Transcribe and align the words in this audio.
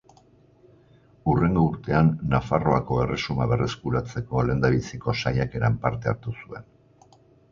Hurrengo 1.31 1.65
urtean, 1.71 2.07
Nafarroako 2.31 2.97
Erresuma 3.03 3.47
berreskuratzeko 3.53 4.45
lehendabiziko 4.47 5.15
saiakeran 5.25 5.77
parte 5.85 6.11
hartu 6.13 6.33
zuen. 6.45 6.67